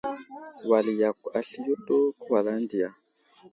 [0.69, 2.89] Wal yakw asliyo ɗu kəwalaŋ diya!